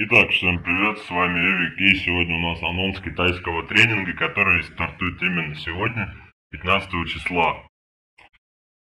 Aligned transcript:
Итак, 0.00 0.30
всем 0.30 0.62
привет, 0.62 0.96
с 1.00 1.10
вами 1.10 1.40
Эвик, 1.40 1.80
и 1.80 1.94
сегодня 1.96 2.36
у 2.36 2.38
нас 2.38 2.62
анонс 2.62 3.00
китайского 3.00 3.66
тренинга, 3.66 4.12
который 4.12 4.62
стартует 4.62 5.20
именно 5.20 5.56
сегодня, 5.56 6.14
15 6.52 6.88
числа. 7.08 7.66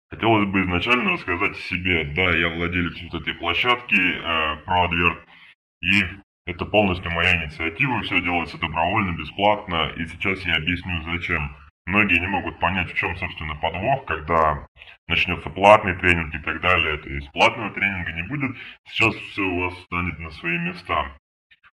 Хотелось 0.09 0.49
бы 0.49 0.63
изначально 0.63 1.11
рассказать 1.11 1.59
о 1.59 1.61
себе. 1.61 2.05
Да, 2.17 2.35
я 2.35 2.49
владелец 2.49 2.95
вот 3.03 3.21
этой 3.21 3.35
площадки 3.35 3.95
э, 3.95 4.65
ProAdvert, 4.65 5.27
и 5.83 6.05
это 6.47 6.65
полностью 6.65 7.11
моя 7.11 7.45
инициатива, 7.45 8.01
все 8.01 8.23
делается 8.23 8.57
добровольно, 8.57 9.15
бесплатно, 9.15 9.93
и 9.99 10.07
сейчас 10.07 10.41
я 10.47 10.57
объясню 10.57 11.03
зачем. 11.03 11.55
Многие 11.87 12.19
не 12.19 12.27
могут 12.27 12.59
понять, 12.61 12.91
в 12.91 12.95
чем, 12.95 13.15
собственно, 13.17 13.55
подвох, 13.57 14.07
когда 14.07 14.67
начнется 15.07 15.51
платный 15.51 15.95
тренинг 15.97 16.35
и 16.35 16.39
так 16.39 16.61
далее. 16.63 16.97
То 16.99 17.11
есть 17.11 17.31
платного 17.33 17.71
тренинга 17.73 18.13
не 18.13 18.23
будет, 18.23 18.57
сейчас 18.89 19.15
все 19.15 19.43
у 19.43 19.61
вас 19.61 19.79
станет 19.83 20.19
на 20.19 20.31
свои 20.31 20.59
места. 20.59 21.19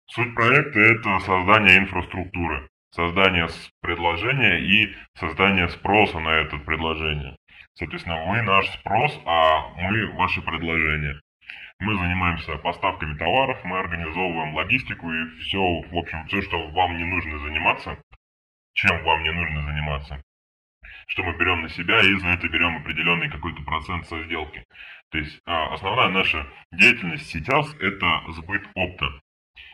Суть 0.05 0.33
проекта– 0.33 0.79
это 0.81 1.19
создание 1.19 1.79
инфраструктуры, 1.79 2.69
создание 2.91 3.47
предложения 3.81 4.59
и 4.59 4.95
создание 5.15 5.67
спроса 5.67 6.19
на 6.19 6.29
это 6.29 6.57
предложение. 6.57 7.35
Соответственно, 7.73 8.25
вы 8.25 8.41
наш 8.41 8.65
спрос, 8.79 9.19
а 9.25 9.67
мы 9.75 10.07
ваше 10.13 10.41
предложение. 10.41 11.19
Мы 11.79 11.95
занимаемся 11.95 12.57
поставками 12.57 13.17
товаров, 13.17 13.59
мы 13.65 13.77
организовываем 13.77 14.55
логистику 14.55 15.11
и 15.11 15.29
все, 15.41 15.59
в 15.59 15.95
общем, 15.95 16.25
все, 16.27 16.41
что 16.41 16.69
вам 16.69 16.97
не 16.97 17.03
нужно 17.03 17.37
заниматься, 17.39 17.97
чем 18.77 19.03
вам 19.03 19.23
не 19.23 19.31
нужно 19.31 19.63
заниматься 19.63 20.21
что 21.07 21.23
мы 21.23 21.37
берем 21.37 21.61
на 21.61 21.69
себя 21.69 22.01
и 22.01 22.15
за 22.15 22.27
это 22.27 22.47
берем 22.49 22.77
определенный 22.77 23.29
какой-то 23.29 23.61
процент 23.63 24.05
со 24.07 24.21
сделки. 24.23 24.65
То 25.09 25.17
есть 25.17 25.39
а, 25.45 25.73
основная 25.73 26.09
наша 26.09 26.45
деятельность 26.71 27.27
сейчас 27.27 27.73
это 27.79 28.23
сбыт 28.33 28.63
опта. 28.75 29.07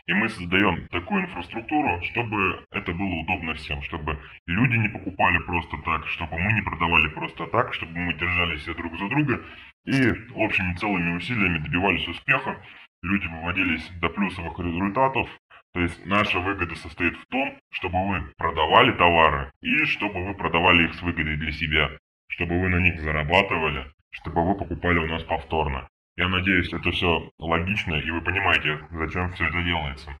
И 0.06 0.12
мы 0.12 0.28
создаем 0.28 0.86
такую 0.88 1.22
инфраструктуру, 1.24 2.02
чтобы 2.02 2.64
это 2.70 2.92
было 2.92 3.14
удобно 3.22 3.54
всем, 3.54 3.82
чтобы 3.82 4.18
люди 4.46 4.76
не 4.76 4.88
покупали 4.88 5.38
просто 5.38 5.78
так, 5.78 6.06
чтобы 6.08 6.38
мы 6.38 6.52
не 6.52 6.62
продавали 6.62 7.08
просто 7.08 7.46
так, 7.46 7.74
чтобы 7.74 7.98
мы 7.98 8.14
держались 8.14 8.60
все 8.60 8.74
друг 8.74 8.96
за 8.98 9.08
друга 9.08 9.42
и 9.86 10.12
общими 10.34 10.74
целыми 10.76 11.16
усилиями 11.16 11.58
добивались 11.58 12.06
успеха, 12.06 12.62
люди 13.02 13.26
выводились 13.26 13.86
до 14.00 14.08
плюсовых 14.10 14.58
результатов, 14.58 15.28
то 15.74 15.80
есть 15.80 16.06
наша 16.06 16.38
выгода 16.38 16.76
состоит 16.76 17.16
в 17.16 17.26
том, 17.26 17.58
чтобы 17.70 18.08
вы 18.08 18.32
продавали 18.36 18.92
товары 18.92 19.52
и 19.60 19.84
чтобы 19.86 20.24
вы 20.24 20.34
продавали 20.34 20.84
их 20.84 20.94
с 20.94 21.02
выгодой 21.02 21.36
для 21.36 21.50
себя, 21.50 21.90
чтобы 22.28 22.60
вы 22.60 22.68
на 22.68 22.78
них 22.78 23.00
зарабатывали, 23.00 23.92
чтобы 24.10 24.46
вы 24.46 24.56
покупали 24.56 24.98
у 24.98 25.06
нас 25.06 25.24
повторно. 25.24 25.88
Я 26.16 26.28
надеюсь, 26.28 26.72
это 26.72 26.92
все 26.92 27.28
логично 27.38 27.96
и 27.96 28.08
вы 28.08 28.20
понимаете, 28.20 28.86
зачем 28.92 29.32
все 29.32 29.48
это 29.48 29.62
делается. 29.64 30.16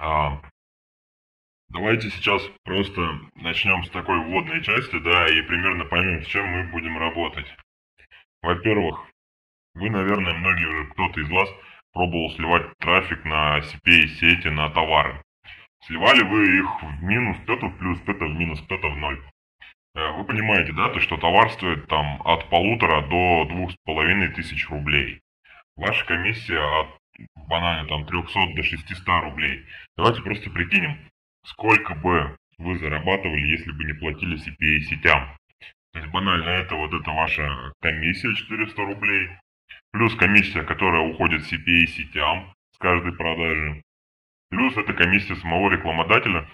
А, 0.00 0.40
давайте 1.68 2.08
сейчас 2.08 2.42
просто 2.64 3.02
начнем 3.34 3.84
с 3.84 3.90
такой 3.90 4.18
вводной 4.20 4.62
части, 4.62 4.98
да, 5.00 5.26
и 5.28 5.42
примерно 5.42 5.84
поймем, 5.84 6.22
с 6.22 6.26
чем 6.28 6.46
мы 6.46 6.70
будем 6.70 6.96
работать. 6.96 7.54
Во-первых, 8.40 9.04
вы, 9.74 9.90
наверное, 9.90 10.32
многие 10.32 10.66
уже, 10.66 10.90
кто-то 10.92 11.20
из 11.20 11.28
вас 11.28 11.50
пробовал 11.94 12.30
сливать 12.32 12.76
трафик 12.78 13.24
на 13.24 13.60
CPA 13.60 14.06
сети 14.08 14.48
на 14.48 14.68
товары. 14.68 15.22
Сливали 15.86 16.22
вы 16.22 16.58
их 16.58 16.82
в 16.82 17.02
минус, 17.02 17.36
кто-то 17.44 17.66
в 17.66 17.78
плюс, 17.78 17.98
кто-то 18.00 18.26
в 18.26 18.34
минус, 18.34 18.60
кто-то 18.62 18.88
в 18.88 18.96
ноль. 18.96 19.22
Э, 19.94 20.10
вы 20.12 20.24
понимаете, 20.24 20.72
да, 20.72 20.90
то 20.90 21.00
что 21.00 21.16
товар 21.16 21.50
стоит 21.50 21.86
там 21.88 22.20
от 22.24 22.50
полутора 22.50 23.02
до 23.02 23.46
двух 23.48 23.72
с 23.72 23.76
половиной 23.84 24.28
тысяч 24.28 24.68
рублей. 24.68 25.20
Ваша 25.76 26.04
комиссия 26.04 26.58
от 26.58 26.98
банально 27.48 27.86
там 27.88 28.06
300 28.06 28.54
до 28.54 28.62
600 28.62 29.06
рублей. 29.22 29.64
Давайте 29.96 30.22
просто 30.22 30.50
прикинем, 30.50 30.98
сколько 31.44 31.94
бы 31.94 32.36
вы 32.58 32.78
зарабатывали, 32.78 33.46
если 33.46 33.70
бы 33.72 33.84
не 33.84 33.92
платили 33.92 34.36
CPA 34.36 34.80
сетям. 34.80 35.36
То 35.92 36.00
есть 36.00 36.10
банально 36.10 36.48
это 36.48 36.74
вот 36.74 36.92
это 36.92 37.10
ваша 37.10 37.72
комиссия 37.80 38.34
400 38.34 38.82
рублей, 38.82 39.28
Плюс 39.94 40.12
комиссия, 40.16 40.64
которая 40.64 41.02
уходит 41.02 41.42
CPA 41.42 41.86
сетям 41.86 42.52
с 42.72 42.78
каждой 42.78 43.12
продажи. 43.12 43.80
Плюс 44.50 44.76
это 44.76 44.92
комиссия 44.92 45.36
самого 45.36 45.70
рекламодателя, 45.70 46.48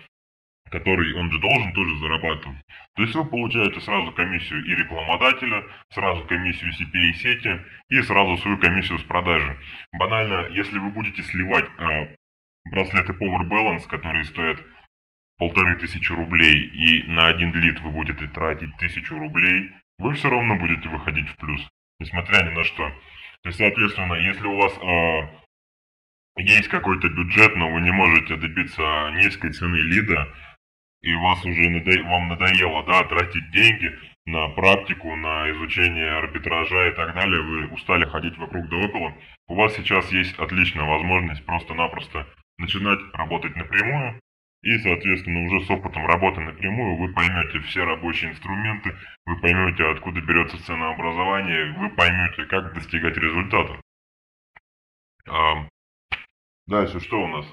который 0.70 1.14
он 1.14 1.32
же 1.32 1.38
должен 1.38 1.72
тоже 1.72 1.96
зарабатывать. 2.00 2.58
То 2.96 3.02
есть 3.02 3.14
вы 3.14 3.24
получаете 3.24 3.80
сразу 3.80 4.12
комиссию 4.12 4.62
и 4.66 4.74
рекламодателя, 4.74 5.64
сразу 5.88 6.22
комиссию 6.26 6.70
CPA 6.72 7.14
сети 7.14 7.64
и 7.88 8.02
сразу 8.02 8.36
свою 8.42 8.58
комиссию 8.58 8.98
с 8.98 9.04
продажи. 9.04 9.58
Банально, 9.94 10.48
если 10.50 10.78
вы 10.78 10.90
будете 10.90 11.22
сливать 11.22 11.64
э, 11.78 12.14
браслеты 12.70 13.14
Power 13.14 13.48
Balance, 13.48 13.88
которые 13.88 14.24
стоят 14.24 14.62
полторы 15.38 15.76
тысячи 15.76 16.12
рублей, 16.12 16.66
и 16.66 17.04
на 17.04 17.28
один 17.28 17.54
лид 17.54 17.80
вы 17.80 17.90
будете 17.90 18.26
тратить 18.26 18.76
тысячу 18.76 19.18
рублей, 19.18 19.70
вы 19.96 20.12
все 20.12 20.28
равно 20.28 20.56
будете 20.56 20.90
выходить 20.90 21.30
в 21.30 21.36
плюс, 21.38 21.66
несмотря 22.00 22.44
ни 22.44 22.54
на 22.54 22.64
что. 22.64 22.92
То 23.42 23.48
есть, 23.48 23.58
соответственно, 23.58 24.14
если 24.14 24.46
у 24.46 24.56
вас 24.56 24.72
э, 24.76 25.40
есть 26.42 26.68
какой-то 26.68 27.08
бюджет, 27.08 27.56
но 27.56 27.70
вы 27.70 27.80
не 27.80 27.90
можете 27.90 28.36
добиться 28.36 29.10
низкой 29.16 29.52
цены 29.52 29.76
лида, 29.76 30.28
и 31.02 31.14
вас 31.14 31.44
уже 31.44 31.70
надо... 31.70 32.02
вам 32.04 32.28
надоело 32.28 32.84
да, 32.84 33.04
тратить 33.04 33.50
деньги 33.50 33.90
на 34.26 34.48
практику, 34.48 35.16
на 35.16 35.50
изучение 35.50 36.10
арбитража 36.10 36.88
и 36.88 36.92
так 36.92 37.14
далее, 37.14 37.40
вы 37.40 37.68
устали 37.68 38.04
ходить 38.04 38.36
вокруг 38.36 38.68
да 38.68 38.76
около, 38.76 39.14
у 39.48 39.54
вас 39.54 39.74
сейчас 39.74 40.12
есть 40.12 40.38
отличная 40.38 40.84
возможность 40.84 41.44
просто-напросто 41.46 42.26
начинать 42.58 43.00
работать 43.14 43.56
напрямую, 43.56 44.20
и, 44.62 44.78
соответственно, 44.78 45.46
уже 45.46 45.64
с 45.64 45.70
опытом 45.70 46.06
работы 46.06 46.40
напрямую 46.40 46.96
вы 46.96 47.12
поймете 47.12 47.60
все 47.60 47.84
рабочие 47.84 48.30
инструменты, 48.32 48.94
вы 49.24 49.40
поймете, 49.40 49.84
откуда 49.84 50.20
берется 50.20 50.62
ценообразование, 50.64 51.72
вы 51.78 51.88
поймете, 51.90 52.44
как 52.44 52.74
достигать 52.74 53.16
результата. 53.16 53.80
А, 55.28 55.66
дальше 56.66 57.00
что 57.00 57.22
у 57.22 57.28
нас? 57.28 57.46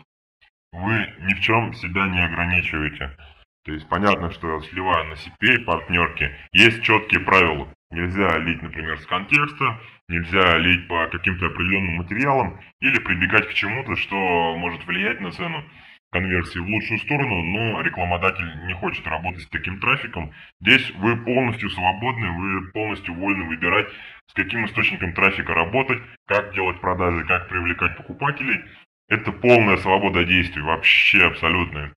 Вы 0.74 1.14
ни 1.20 1.34
в 1.34 1.40
чем 1.40 1.74
себя 1.74 2.08
не 2.08 2.24
ограничиваете. 2.24 3.16
То 3.64 3.72
есть 3.72 3.88
понятно, 3.88 4.32
что 4.32 4.62
сливая 4.62 5.04
на 5.06 5.14
CPA 5.14 5.64
партнерки, 5.64 6.36
есть 6.52 6.84
четкие 6.84 7.22
правила. 7.22 7.74
Нельзя 7.90 8.38
лить, 8.38 8.62
например, 8.62 9.00
с 9.00 9.06
контекста, 9.06 9.80
нельзя 10.10 10.58
лить 10.58 10.88
по 10.90 11.08
каким-то 11.08 11.48
определенным 11.48 11.96
материалам 11.96 12.60
или 12.82 13.00
прибегать 13.00 13.48
к 13.48 13.54
чему-то, 13.54 13.96
что 13.96 14.58
может 14.58 14.86
влиять 14.86 15.22
на 15.22 15.32
цену 15.32 15.64
конверсии 16.12 16.60
в 16.60 16.68
лучшую 16.68 17.00
сторону, 17.00 17.44
но 17.44 17.82
рекламодатель 17.82 18.66
не 18.66 18.74
хочет 18.74 19.06
работать 19.08 19.44
с 19.44 19.50
таким 19.50 19.80
трафиком. 19.80 20.34
Здесь 20.62 20.90
вы 20.96 21.18
полностью 21.18 21.70
свободны, 21.70 22.32
вы 22.32 22.72
полностью 22.72 23.14
вольны 23.14 23.46
выбирать, 23.46 23.88
с 24.28 24.34
каким 24.34 24.66
источником 24.66 25.14
трафика 25.14 25.54
работать, 25.54 26.02
как 26.26 26.54
делать 26.54 26.80
продажи, 26.80 27.26
как 27.26 27.50
привлекать 27.50 27.98
покупателей. 27.98 28.64
Это 29.10 29.32
полная 29.32 29.78
свобода 29.78 30.24
действий, 30.26 30.62
вообще 30.62 31.26
абсолютная. 31.26 31.94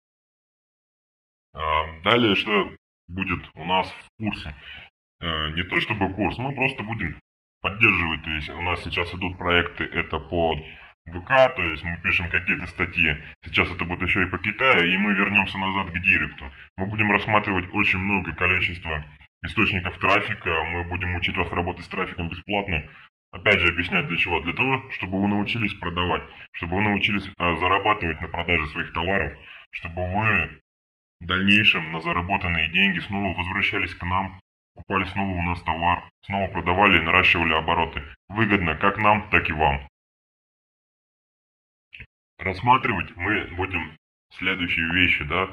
А, 1.52 2.00
далее, 2.02 2.34
что 2.36 2.72
будет 3.08 3.40
у 3.54 3.64
нас 3.64 3.88
в 3.90 4.22
курсе? 4.22 4.54
А, 5.20 5.50
не 5.50 5.62
то 5.64 5.80
чтобы 5.80 6.12
курс, 6.14 6.38
мы 6.38 6.54
просто 6.54 6.82
будем 6.82 7.18
поддерживать. 7.60 8.22
То 8.22 8.30
есть 8.30 8.48
у 8.50 8.62
нас 8.62 8.82
сейчас 8.82 9.12
идут 9.14 9.38
проекты, 9.38 9.84
это 9.84 10.18
по 10.18 10.56
ВК, 11.10 11.54
то 11.54 11.62
есть 11.62 11.82
мы 11.84 11.96
пишем 12.02 12.28
какие-то 12.30 12.66
статьи. 12.66 13.16
Сейчас 13.44 13.70
это 13.70 13.84
будет 13.84 14.02
еще 14.02 14.22
и 14.22 14.26
по 14.26 14.38
Китаю, 14.38 14.86
и 14.86 14.96
мы 14.96 15.14
вернемся 15.14 15.58
назад 15.58 15.90
к 15.90 15.98
Директу. 16.00 16.50
Мы 16.76 16.86
будем 16.86 17.10
рассматривать 17.10 17.68
очень 17.72 17.98
много 17.98 18.32
количества 18.32 19.04
источников 19.42 19.98
трафика, 19.98 20.64
мы 20.64 20.84
будем 20.84 21.14
учить 21.16 21.36
вас 21.36 21.50
работать 21.52 21.84
с 21.84 21.88
трафиком 21.88 22.28
бесплатно. 22.28 22.84
Опять 23.32 23.60
же, 23.60 23.68
объяснять 23.68 24.08
для 24.08 24.16
чего? 24.16 24.40
Для 24.40 24.52
того, 24.52 24.90
чтобы 24.90 25.20
вы 25.20 25.28
научились 25.28 25.74
продавать, 25.74 26.22
чтобы 26.52 26.76
вы 26.76 26.82
научились 26.82 27.30
а, 27.38 27.54
зарабатывать 27.56 28.20
на 28.20 28.28
продаже 28.28 28.66
своих 28.68 28.92
товаров, 28.92 29.32
чтобы 29.70 30.02
вы 30.02 30.60
в 31.20 31.26
дальнейшем 31.26 31.92
на 31.92 32.00
заработанные 32.00 32.70
деньги 32.70 32.98
снова 32.98 33.36
возвращались 33.36 33.94
к 33.94 34.02
нам, 34.02 34.40
покупали 34.74 35.04
снова 35.04 35.30
у 35.30 35.42
нас 35.42 35.62
товар, 35.62 36.02
снова 36.24 36.48
продавали 36.48 36.98
и 36.98 37.04
наращивали 37.04 37.54
обороты. 37.54 38.02
Выгодно 38.28 38.74
как 38.74 38.98
нам, 38.98 39.28
так 39.30 39.48
и 39.48 39.52
вам. 39.52 39.86
Рассматривать 42.40 43.14
мы 43.16 43.48
будем 43.56 43.96
следующие 44.38 44.90
вещи, 44.92 45.24
да. 45.24 45.50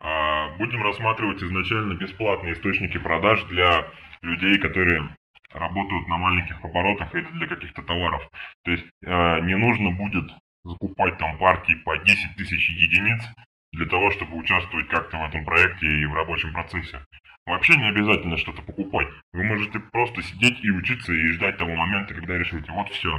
А, 0.00 0.56
будем 0.56 0.82
рассматривать 0.82 1.42
изначально 1.42 1.94
бесплатные 1.94 2.54
источники 2.54 2.96
продаж 2.98 3.44
для 3.44 3.86
людей, 4.22 4.58
которые 4.58 5.14
работают 5.52 6.08
на 6.08 6.16
маленьких 6.16 6.64
оборотах 6.64 7.14
или 7.14 7.26
для 7.32 7.46
каких-то 7.46 7.82
товаров. 7.82 8.22
То 8.64 8.70
есть 8.70 8.86
а, 9.04 9.40
не 9.40 9.54
нужно 9.54 9.90
будет 9.90 10.30
закупать 10.64 11.18
там 11.18 11.36
партии 11.36 11.74
по 11.84 11.98
10 11.98 12.36
тысяч 12.36 12.70
единиц 12.70 13.22
для 13.72 13.84
того, 13.86 14.10
чтобы 14.10 14.38
участвовать 14.38 14.88
как-то 14.88 15.18
в 15.18 15.28
этом 15.28 15.44
проекте 15.44 15.86
и 15.86 16.06
в 16.06 16.14
рабочем 16.14 16.54
процессе. 16.54 17.04
Вообще 17.44 17.76
не 17.76 17.88
обязательно 17.88 18.38
что-то 18.38 18.62
покупать. 18.62 19.08
Вы 19.34 19.44
можете 19.44 19.78
просто 19.78 20.22
сидеть 20.22 20.64
и 20.64 20.70
учиться 20.70 21.12
и 21.12 21.32
ждать 21.32 21.58
того 21.58 21.74
момента, 21.74 22.14
когда 22.14 22.38
решите, 22.38 22.72
вот 22.72 22.88
все, 22.88 23.10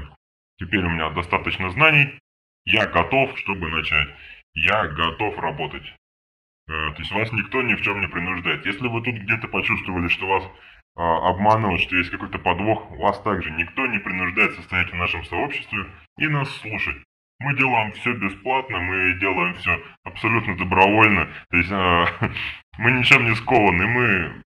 теперь 0.58 0.84
у 0.86 0.90
меня 0.90 1.10
достаточно 1.12 1.70
знаний, 1.70 2.20
я 2.66 2.88
готов, 2.88 3.38
чтобы 3.40 3.69
начать. 3.69 4.10
Я 4.54 4.88
готов 4.88 5.38
работать. 5.40 5.86
Э, 6.68 6.92
то 6.92 6.96
есть 6.98 7.12
вас 7.12 7.31
никто 7.31 7.62
ни 7.62 7.75
в 7.75 7.81
чем 7.81 8.02
не 8.02 8.08
принуждает. 8.08 8.66
Если 8.66 8.88
вы 8.88 9.02
тут 9.02 9.16
где-то 9.16 9.48
почувствовали, 9.48 10.08
что 10.08 10.28
вас 10.28 10.44
а, 10.96 11.30
обманывают, 11.30 11.81
что 11.81 11.96
есть 11.96 12.10
какой-то 12.10 12.38
подвох, 12.38 12.92
вас 12.92 13.22
также 13.22 13.50
никто 13.52 13.88
не 13.88 14.00
принуждает 14.00 14.54
состоять 14.56 14.92
в 14.92 14.96
нашем 14.96 15.24
сообществе 15.25 15.86
и 16.18 16.28
нас 16.28 16.50
слушать. 16.58 16.98
Мы 17.40 17.58
делаем 17.58 17.92
все 17.94 18.13
бесплатно, 18.13 18.80
мы 18.80 19.18
делаем 19.19 19.56
все 19.56 19.81
абсолютно 20.04 20.58
добровольно. 20.58 21.28
То 21.50 21.58
есть 21.58 21.72
э, 21.72 22.06
мы 22.78 22.92
ничем 22.92 23.24
не 23.24 23.36
скованы, 23.36 23.88
мы 23.88 24.44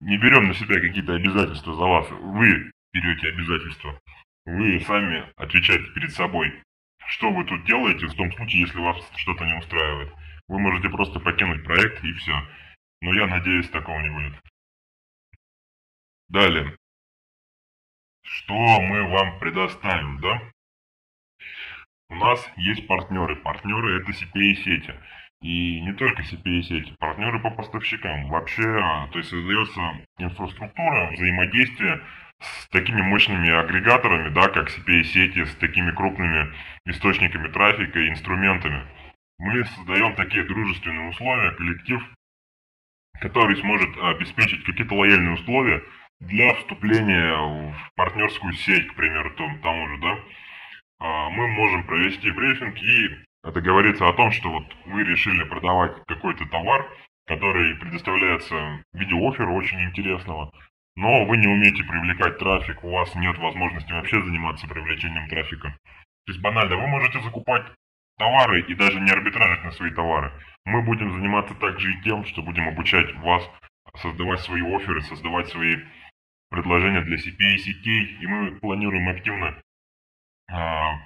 не 0.00 0.16
берем 0.16 0.48
на 0.48 0.54
себя 0.54 0.80
какие-то 0.80 1.14
обязательства 1.14 1.74
за 1.74 1.84
вас. 1.84 2.08
Вы 2.10 2.70
берете 2.92 3.28
обязательства. 3.28 4.00
Вы 4.46 4.80
сами 4.80 5.24
отвечаете 5.36 5.90
перед 5.92 6.12
собой. 6.12 6.52
Что 7.10 7.32
вы 7.32 7.44
тут 7.44 7.64
делаете 7.64 8.06
в 8.06 8.14
том 8.14 8.32
случае, 8.32 8.62
если 8.62 8.78
вас 8.78 8.96
что-то 9.16 9.44
не 9.44 9.58
устраивает? 9.58 10.12
Вы 10.46 10.60
можете 10.60 10.88
просто 10.88 11.18
покинуть 11.18 11.64
проект 11.64 12.04
и 12.04 12.12
все. 12.12 12.32
Но 13.00 13.12
я 13.12 13.26
надеюсь, 13.26 13.68
такого 13.68 14.00
не 14.00 14.10
будет. 14.10 14.40
Далее. 16.28 16.76
Что 18.22 18.54
мы 18.54 19.08
вам 19.08 19.40
предоставим, 19.40 20.20
да? 20.20 20.40
У 22.10 22.14
нас 22.14 22.48
есть 22.56 22.86
партнеры. 22.86 23.34
Партнеры 23.36 24.00
это 24.00 24.12
CPA-сети. 24.12 24.94
И 25.42 25.80
не 25.80 25.92
только 25.94 26.22
CPA-сети, 26.22 26.94
партнеры 27.00 27.40
по 27.40 27.50
поставщикам. 27.50 28.28
Вообще, 28.28 28.62
то 28.62 29.18
есть 29.18 29.30
создается 29.30 30.06
инфраструктура 30.18 31.10
взаимодействия 31.10 32.04
с 32.40 32.68
такими 32.68 33.02
мощными 33.02 33.50
агрегаторами, 33.50 34.30
да, 34.30 34.48
как 34.48 34.70
CPA-сети, 34.70 35.44
с 35.44 35.54
такими 35.56 35.90
крупными 35.90 36.52
источниками 36.86 37.48
трафика 37.48 37.98
и 37.98 38.08
инструментами 38.08 38.86
мы 39.38 39.64
создаем 39.64 40.14
такие 40.16 40.44
дружественные 40.44 41.08
условия, 41.08 41.52
коллектив, 41.52 42.02
который 43.20 43.56
сможет 43.56 43.96
обеспечить 43.98 44.64
какие-то 44.64 44.94
лояльные 44.94 45.34
условия 45.34 45.82
для 46.20 46.54
вступления 46.54 47.34
в 47.34 47.94
партнерскую 47.96 48.52
сеть, 48.52 48.86
к 48.88 48.94
примеру, 48.94 49.30
тому 49.62 49.88
же, 49.88 49.98
да. 49.98 50.18
А, 51.00 51.30
мы 51.30 51.48
можем 51.48 51.84
провести 51.84 52.30
брифинг 52.30 52.76
и 52.82 53.08
договориться 53.42 54.06
о 54.06 54.12
том, 54.12 54.30
что 54.30 54.50
вот 54.50 54.64
вы 54.84 55.04
решили 55.04 55.42
продавать 55.44 55.92
какой-то 56.06 56.46
товар, 56.46 56.86
который 57.26 57.76
предоставляется 57.76 58.54
в 58.92 58.98
виде 58.98 59.14
оффера 59.16 59.50
очень 59.50 59.80
интересного, 59.82 60.52
но 61.00 61.24
вы 61.24 61.38
не 61.38 61.46
умеете 61.46 61.82
привлекать 61.82 62.36
трафик, 62.36 62.84
у 62.84 62.90
вас 62.90 63.14
нет 63.14 63.38
возможности 63.38 63.90
вообще 63.90 64.22
заниматься 64.22 64.68
привлечением 64.68 65.28
трафика. 65.28 65.74
То 66.26 66.32
есть 66.32 66.42
банально, 66.42 66.76
вы 66.76 66.86
можете 66.88 67.22
закупать 67.22 67.64
товары 68.18 68.60
и 68.60 68.74
даже 68.74 69.00
не 69.00 69.10
арбитражить 69.10 69.64
на 69.64 69.72
свои 69.72 69.90
товары. 69.92 70.30
Мы 70.66 70.82
будем 70.82 71.10
заниматься 71.10 71.54
также 71.54 71.90
и 71.90 72.02
тем, 72.02 72.26
что 72.26 72.42
будем 72.42 72.68
обучать 72.68 73.14
вас 73.16 73.50
создавать 73.96 74.40
свои 74.40 74.60
оферы, 74.60 75.00
создавать 75.00 75.48
свои 75.48 75.76
предложения 76.50 77.00
для 77.00 77.16
CPA 77.16 77.56
сетей, 77.56 78.18
и 78.20 78.26
мы 78.26 78.60
планируем 78.60 79.08
активно, 79.08 79.58
а, 80.52 80.98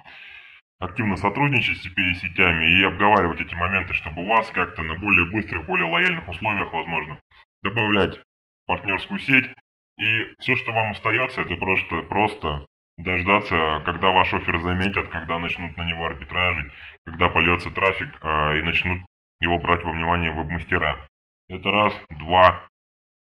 активно 0.79 1.15
сотрудничать 1.15 1.77
с 1.77 1.85
CPA 1.87 2.15
сетями 2.15 2.81
и 2.81 2.83
обговаривать 2.83 3.39
эти 3.39 3.55
моменты, 3.55 3.93
чтобы 3.93 4.27
вас 4.27 4.51
как-то 4.51 4.83
на 4.83 4.95
более 4.95 5.31
быстрых, 5.31 5.65
более 5.65 5.89
лояльных 5.89 6.27
условиях, 6.27 6.73
возможно, 6.73 7.17
добавлять 7.63 8.19
партнерскую 8.65 9.19
сеть. 9.19 9.49
И 9.97 10.35
все, 10.39 10.55
что 10.55 10.71
вам 10.73 10.91
остается, 10.91 11.41
это 11.41 11.55
просто, 11.55 12.01
просто 12.03 12.65
дождаться, 12.97 13.81
когда 13.85 14.11
ваш 14.11 14.33
офер 14.33 14.59
заметят, 14.59 15.07
когда 15.09 15.39
начнут 15.39 15.75
на 15.77 15.83
него 15.83 16.05
арбитражить, 16.05 16.71
когда 17.05 17.29
польется 17.29 17.71
трафик 17.71 18.09
э, 18.21 18.59
и 18.59 18.61
начнут 18.61 19.01
его 19.39 19.57
брать 19.59 19.83
во 19.83 19.91
внимание 19.91 20.31
веб-мастера. 20.31 21.07
Это 21.49 21.71
раз. 21.71 21.93
Два. 22.09 22.67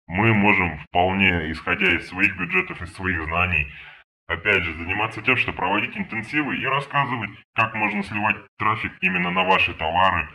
Мы 0.06 0.34
можем 0.34 0.78
вполне, 0.78 1.50
исходя 1.52 1.94
из 1.94 2.08
своих 2.08 2.36
бюджетов, 2.36 2.82
из 2.82 2.92
своих 2.94 3.22
знаний, 3.24 3.68
опять 4.26 4.62
же, 4.62 4.74
заниматься 4.74 5.22
тем, 5.22 5.36
что 5.36 5.52
проводить 5.52 5.96
интенсивы 5.96 6.56
и 6.56 6.66
рассказывать, 6.66 7.30
как 7.54 7.74
можно 7.74 8.02
сливать 8.02 8.36
трафик 8.58 8.92
именно 9.00 9.30
на 9.30 9.44
ваши 9.44 9.72
товары, 9.74 10.28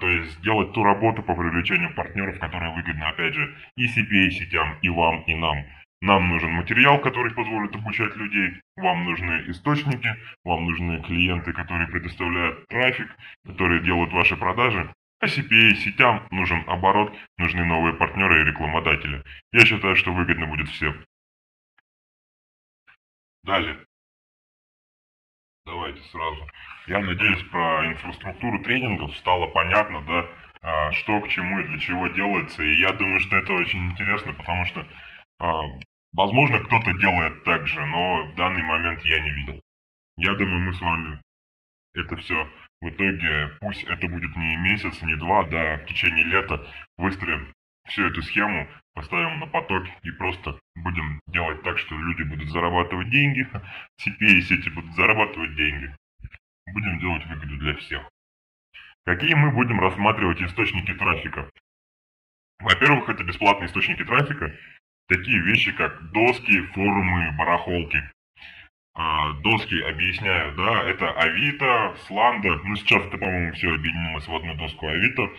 то 0.00 0.08
есть 0.08 0.40
делать 0.42 0.72
ту 0.72 0.82
работу 0.82 1.22
по 1.22 1.34
привлечению 1.34 1.94
партнеров, 1.94 2.38
которая 2.38 2.74
выгодна, 2.74 3.08
опять 3.08 3.34
же, 3.34 3.54
и 3.76 3.86
CPA 3.86 4.30
сетям, 4.30 4.78
и 4.82 4.88
вам, 4.88 5.22
и 5.22 5.34
нам. 5.34 5.64
Нам 6.00 6.28
нужен 6.28 6.52
материал, 6.52 7.00
который 7.00 7.34
позволит 7.34 7.74
обучать 7.74 8.14
людей, 8.16 8.60
вам 8.76 9.04
нужны 9.04 9.44
источники, 9.48 10.14
вам 10.44 10.66
нужны 10.66 11.02
клиенты, 11.02 11.52
которые 11.52 11.88
предоставляют 11.88 12.68
трафик, 12.68 13.08
которые 13.44 13.82
делают 13.82 14.12
ваши 14.12 14.36
продажи. 14.36 14.92
А 15.20 15.26
CPA 15.26 15.74
сетям 15.74 16.28
нужен 16.30 16.62
оборот, 16.68 17.12
нужны 17.36 17.64
новые 17.64 17.94
партнеры 17.94 18.42
и 18.42 18.44
рекламодатели. 18.44 19.24
Я 19.52 19.66
считаю, 19.66 19.96
что 19.96 20.12
выгодно 20.12 20.46
будет 20.46 20.68
всем. 20.68 21.04
Далее. 23.42 23.84
Давайте 25.68 26.00
сразу. 26.08 26.48
Я 26.86 27.00
надеюсь, 27.00 27.42
про 27.50 27.86
инфраструктуру 27.88 28.62
тренингов 28.62 29.14
стало 29.18 29.48
понятно, 29.48 30.00
да, 30.02 30.26
а, 30.62 30.92
что 30.92 31.20
к 31.20 31.28
чему 31.28 31.60
и 31.60 31.64
для 31.64 31.78
чего 31.78 32.08
делается. 32.08 32.62
И 32.62 32.80
я 32.80 32.92
думаю, 32.92 33.20
что 33.20 33.36
это 33.36 33.52
очень 33.52 33.90
интересно, 33.90 34.32
потому 34.32 34.64
что 34.64 34.86
а, 35.38 35.60
возможно, 36.14 36.60
кто-то 36.60 36.94
делает 36.94 37.44
так 37.44 37.66
же, 37.66 37.84
но 37.84 38.24
в 38.24 38.34
данный 38.34 38.62
момент 38.62 39.02
я 39.02 39.20
не 39.20 39.30
видел. 39.30 39.60
Я 40.16 40.34
думаю, 40.36 40.60
мы 40.60 40.72
с 40.72 40.80
вами 40.80 41.20
это 41.94 42.16
все 42.16 42.48
в 42.80 42.88
итоге, 42.88 43.50
пусть 43.60 43.84
это 43.84 44.08
будет 44.08 44.34
не 44.36 44.56
месяц, 44.56 45.02
не 45.02 45.16
два, 45.16 45.44
да, 45.44 45.76
в 45.76 45.84
течение 45.84 46.24
лета 46.24 46.66
выстроим 46.96 47.52
всю 47.88 48.06
эту 48.06 48.22
схему, 48.22 48.68
поставим 48.94 49.40
на 49.40 49.46
поток 49.46 49.84
и 50.02 50.10
просто 50.12 50.58
будем 50.76 51.20
делать 51.28 51.62
так, 51.62 51.78
что 51.78 51.96
люди 51.96 52.22
будут 52.22 52.48
зарабатывать 52.50 53.10
деньги, 53.10 53.48
CPA 54.00 54.40
сети 54.40 54.68
будут 54.70 54.94
зарабатывать 54.94 55.54
деньги. 55.56 55.94
Будем 56.72 56.98
делать 56.98 57.26
выгоду 57.26 57.56
для 57.56 57.74
всех. 57.76 58.08
Какие 59.06 59.34
мы 59.34 59.50
будем 59.52 59.80
рассматривать 59.80 60.42
источники 60.42 60.92
трафика? 60.94 61.50
Во-первых, 62.60 63.08
это 63.08 63.24
бесплатные 63.24 63.68
источники 63.68 64.04
трафика, 64.04 64.52
такие 65.08 65.40
вещи, 65.40 65.72
как 65.72 66.10
доски, 66.10 66.60
форумы, 66.74 67.32
барахолки. 67.38 68.02
А, 68.94 69.32
доски, 69.34 69.80
объясняю, 69.80 70.56
да, 70.56 70.82
это 70.82 71.12
Авито, 71.12 71.96
Сланда, 72.06 72.56
ну 72.64 72.74
сейчас 72.74 73.06
это, 73.06 73.16
по-моему, 73.16 73.52
все 73.52 73.72
объединилось 73.72 74.26
в 74.26 74.34
одну 74.34 74.56
доску 74.56 74.88
Авито. 74.88 75.30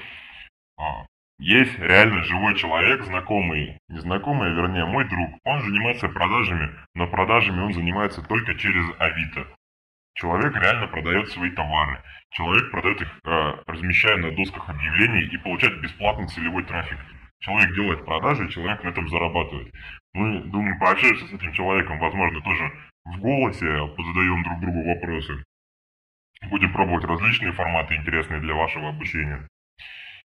Есть 1.39 1.79
реально 1.79 2.22
живой 2.25 2.53
человек, 2.55 3.01
знакомый, 3.05 3.79
незнакомый, 3.88 4.53
вернее 4.53 4.86
мой 4.86 5.08
друг. 5.08 5.39
Он 5.46 5.62
занимается 5.62 6.10
продажами, 6.10 6.69
но 6.96 7.08
продажами 7.08 7.62
он 7.62 7.74
занимается 7.74 8.22
только 8.22 8.55
через 8.55 8.84
Авито. 9.00 9.48
Человек 10.15 10.53
реально 10.53 10.88
продает 10.88 11.29
свои 11.29 11.50
товары. 11.51 12.03
Человек 12.31 12.69
продает 12.72 13.01
их, 13.01 13.08
э, 13.24 13.53
размещая 13.67 14.17
на 14.17 14.31
досках 14.31 14.67
объявлений 14.67 15.29
и 15.31 15.38
получает 15.38 15.79
бесплатный 15.79 16.27
целевой 16.27 16.65
трафик. 16.65 16.98
Человек 17.39 17.74
делает 17.74 18.03
продажи, 18.03 18.50
человек 18.50 18.84
на 18.84 18.89
этом 18.89 19.08
зарабатывает. 19.08 19.74
Мы, 20.12 20.41
думаю, 20.41 20.77
пообщаемся 20.77 21.25
с 21.25 21.31
этим 21.31 21.53
человеком, 21.53 22.00
возможно, 22.00 22.41
тоже 22.41 22.69
в 23.05 23.17
голосе, 23.17 23.88
позадаем 23.96 24.43
друг 24.43 24.60
другу 24.60 24.84
вопросы. 24.93 25.41
Будем 26.50 26.74
пробовать 26.74 27.05
различные 27.05 27.53
форматы, 27.53 27.96
интересные 27.96 28.41
для 28.41 28.55
вашего 28.55 28.89
обучения. 28.89 29.48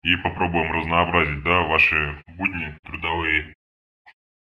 И 0.08 0.16
попробуем 0.16 0.72
разнообразить, 0.72 1.42
да, 1.42 1.60
ваши 1.64 2.22
будни 2.28 2.74
трудовые. 2.82 3.54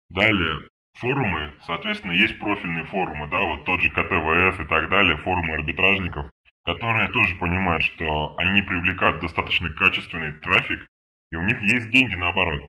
Далее, 0.10 0.70
форумы, 0.94 1.54
соответственно, 1.66 2.12
есть 2.12 2.38
профильные 2.40 2.86
форумы, 2.86 3.28
да, 3.30 3.40
вот 3.40 3.66
тот 3.66 3.82
же 3.82 3.90
КТВС 3.90 4.60
и 4.60 4.68
так 4.68 4.90
далее, 4.90 5.18
форумы 5.18 5.56
арбитражников, 5.56 6.30
которые 6.66 7.10
тоже 7.10 7.36
понимают, 7.38 7.84
что 7.84 8.36
они 8.38 8.62
привлекают 8.62 9.22
достаточно 9.22 9.70
качественный 9.72 10.34
трафик 10.34 10.88
и 11.32 11.36
у 11.36 11.44
них 11.44 11.60
есть 11.62 11.90
деньги 11.90 12.14
наоборот. 12.16 12.68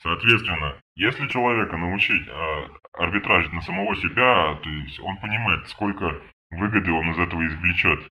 Соответственно, 0.00 0.80
если 0.94 1.26
человека 1.26 1.76
научить 1.76 2.26
э, 2.28 2.68
арбитражить 2.92 3.52
на 3.52 3.62
самого 3.62 3.96
себя, 3.96 4.54
то 4.62 4.68
есть 4.68 5.00
он 5.00 5.16
понимает, 5.16 5.68
сколько 5.68 6.20
выгоды 6.50 6.92
он 6.92 7.10
из 7.10 7.18
этого 7.18 7.44
извлечет. 7.46 8.08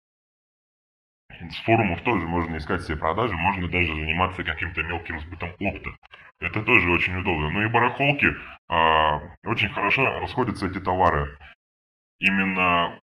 С 1.50 1.57
форумов 1.63 2.01
тоже 2.01 2.27
можно 2.27 2.57
искать 2.57 2.81
себе 2.81 2.97
продажи, 2.97 3.33
можно 3.33 3.67
даже 3.67 3.88
заниматься 3.88 4.43
каким-то 4.43 4.83
мелким 4.83 5.19
сбытом 5.19 5.51
опыта. 5.59 5.91
Это 6.39 6.63
тоже 6.63 6.89
очень 6.89 7.15
удобно. 7.17 7.50
Ну 7.50 7.61
и 7.63 7.67
барахолки, 7.67 8.25
э, 8.25 9.19
очень 9.45 9.69
хорошо 9.69 10.19
расходятся 10.19 10.67
эти 10.67 10.79
товары. 10.79 11.38
Именно 12.19 13.00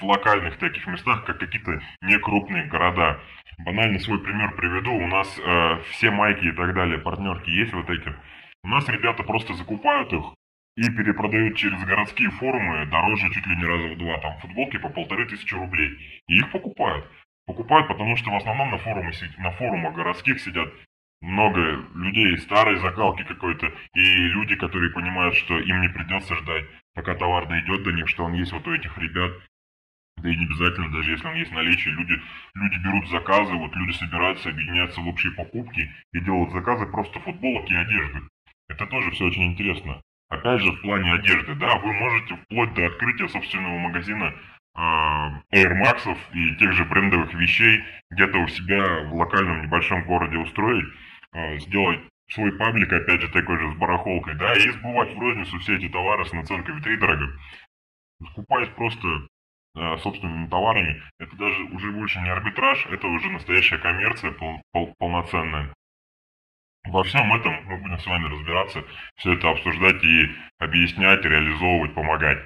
в 0.00 0.04
локальных 0.04 0.58
таких 0.58 0.86
местах, 0.86 1.24
как 1.24 1.38
какие-то 1.38 1.80
некрупные 2.02 2.66
города. 2.66 3.20
Банально 3.58 3.98
свой 3.98 4.20
пример 4.22 4.54
приведу. 4.54 4.92
У 4.92 5.06
нас 5.06 5.38
э, 5.38 5.80
все 5.90 6.10
майки 6.10 6.46
и 6.46 6.52
так 6.52 6.74
далее, 6.74 6.98
партнерки 6.98 7.50
есть 7.50 7.72
вот 7.72 7.88
эти. 7.90 8.14
У 8.62 8.68
нас 8.68 8.88
ребята 8.88 9.22
просто 9.22 9.54
закупают 9.54 10.12
их 10.12 10.24
и 10.76 10.88
перепродают 10.90 11.56
через 11.56 11.82
городские 11.84 12.30
форумы 12.30 12.86
дороже 12.86 13.28
чуть 13.30 13.46
ли 13.46 13.56
не 13.56 13.64
раза 13.64 13.94
в 13.94 13.98
два. 13.98 14.18
Там 14.18 14.38
футболки 14.38 14.78
по 14.78 14.88
полторы 14.88 15.26
тысячи 15.26 15.54
рублей. 15.54 16.22
И 16.28 16.38
их 16.38 16.52
покупают. 16.52 17.04
Покупают, 17.48 17.88
потому 17.88 18.14
что 18.16 18.30
в 18.30 18.36
основном 18.36 18.70
на, 18.70 18.76
форуме, 18.76 19.10
на 19.38 19.50
форумах 19.52 19.94
городских 19.94 20.38
сидят 20.38 20.68
много 21.22 21.60
людей 21.94 22.36
старой 22.36 22.76
закалки 22.76 23.22
какой-то, 23.22 23.72
и 23.94 24.00
люди, 24.28 24.54
которые 24.54 24.92
понимают, 24.92 25.34
что 25.34 25.58
им 25.58 25.80
не 25.80 25.88
придется 25.88 26.36
ждать, 26.36 26.66
пока 26.94 27.14
товар 27.14 27.48
дойдет 27.48 27.82
до 27.84 27.92
них, 27.92 28.06
что 28.06 28.24
он 28.24 28.34
есть 28.34 28.52
вот 28.52 28.68
у 28.68 28.74
этих 28.74 28.98
ребят. 28.98 29.32
Да 30.18 30.28
и 30.28 30.36
не 30.36 30.44
обязательно, 30.44 30.92
даже 30.92 31.12
если 31.12 31.26
он 31.26 31.36
есть 31.36 31.50
в 31.50 31.54
наличии, 31.54 31.88
люди, 31.88 32.20
люди 32.54 32.76
берут 32.84 33.08
заказы, 33.08 33.54
вот 33.54 33.74
люди 33.74 33.92
собираются, 33.92 34.50
объединяются 34.50 35.00
в 35.00 35.08
общие 35.08 35.32
покупки 35.32 35.90
и 36.12 36.20
делают 36.20 36.52
заказы 36.52 36.84
просто 36.84 37.18
футболок 37.20 37.70
и 37.70 37.74
одежды. 37.74 38.28
Это 38.68 38.86
тоже 38.88 39.10
все 39.12 39.24
очень 39.24 39.44
интересно. 39.44 40.02
Опять 40.28 40.60
же, 40.60 40.72
в 40.72 40.82
плане 40.82 41.14
одежды, 41.14 41.54
да, 41.54 41.76
вы 41.76 41.94
можете 41.94 42.36
вплоть 42.36 42.74
до 42.74 42.84
открытия 42.84 43.28
собственного 43.28 43.78
магазина 43.78 44.34
Air 44.78 45.72
Max 45.82 46.16
и 46.34 46.54
тех 46.56 46.72
же 46.72 46.84
брендовых 46.84 47.34
вещей 47.34 47.82
где-то 48.10 48.38
у 48.38 48.48
себя 48.48 49.02
в 49.08 49.14
локальном 49.14 49.62
небольшом 49.62 50.04
городе 50.04 50.38
устроить, 50.38 50.86
э, 51.32 51.58
сделать 51.58 52.00
свой 52.30 52.52
паблик, 52.56 52.92
опять 52.92 53.20
же, 53.20 53.28
такой 53.28 53.58
же 53.58 53.72
с 53.72 53.76
барахолкой, 53.76 54.34
да, 54.36 54.54
и 54.54 54.70
сбывать 54.70 55.14
в 55.14 55.18
розницу 55.18 55.58
все 55.58 55.76
эти 55.76 55.88
товары 55.88 56.24
с 56.26 56.32
наценкой 56.32 56.74
в 56.74 56.82
три 56.82 56.96
дорого. 56.96 57.26
Скупаясь 58.30 58.68
просто 58.70 59.08
э, 59.74 59.96
собственными 59.98 60.48
товарами, 60.48 61.02
это 61.18 61.34
даже 61.36 61.62
уже 61.64 61.90
больше 61.90 62.20
не 62.20 62.30
арбитраж, 62.30 62.86
это 62.86 63.06
уже 63.08 63.30
настоящая 63.30 63.78
коммерция 63.78 64.32
пол, 64.32 64.62
пол, 64.72 64.94
полноценная. 64.98 65.74
Во 66.84 67.02
всем 67.02 67.34
этом 67.34 67.64
мы 67.64 67.78
будем 67.78 67.98
с 67.98 68.06
вами 68.06 68.28
разбираться, 68.28 68.84
все 69.16 69.32
это 69.32 69.50
обсуждать 69.50 70.02
и 70.04 70.30
объяснять, 70.58 71.24
реализовывать, 71.24 71.94
помогать. 71.94 72.38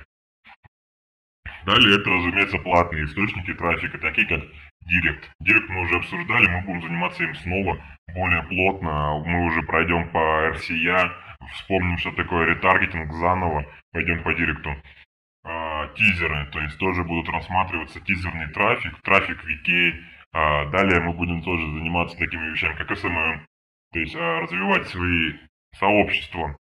Далее 1.64 1.97
это, 1.97 2.11
разумеется, 2.11 2.59
платные 2.59 3.04
источники 3.04 3.54
трафика, 3.54 3.99
такие 3.99 4.26
как 4.26 4.42
Директ. 4.87 5.31
Директ 5.40 5.69
мы 5.69 5.83
уже 5.83 5.97
обсуждали, 5.97 6.49
мы 6.49 6.62
будем 6.62 6.83
заниматься 6.83 7.23
им 7.23 7.35
снова 7.37 7.81
более 8.14 8.42
плотно. 8.42 9.23
Мы 9.25 9.47
уже 9.47 9.62
пройдем 9.62 10.09
по 10.11 10.50
RCA, 10.50 11.12
вспомним, 11.54 11.99
что 11.99 12.11
такое 12.12 12.47
ретаргетинг 12.47 13.12
заново, 13.12 13.64
пойдем 13.92 14.23
по 14.25 14.35
Директу. 14.35 14.75
А, 15.45 15.88
тизеры, 15.95 16.47
то 16.52 16.61
есть 16.61 16.78
тоже 16.78 17.04
будут 17.04 17.28
рассматриваться 17.28 18.00
тизерный 18.00 18.49
трафик, 18.49 19.00
трафик 19.02 19.38
VK. 19.45 19.95
А, 20.33 20.66
далее 20.66 21.00
мы 21.00 21.12
будем 21.12 21.42
тоже 21.42 21.62
заниматься 21.62 22.16
такими 22.16 22.50
вещами, 22.50 22.75
как 22.76 22.90
SMM, 22.90 23.40
то 23.92 23.99
есть 23.99 24.14
а, 24.16 24.40
развивать 24.40 24.88
свои 24.88 25.35
сообщества, 25.78 26.57